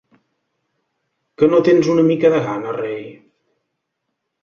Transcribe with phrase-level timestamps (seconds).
[1.41, 3.09] Que no tens una mica de gana, rei?